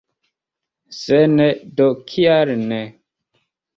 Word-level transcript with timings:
Se 0.99 1.19
ne, 1.35 1.47
do 1.81 1.87
kial 2.13 2.55
ne? 2.65 2.81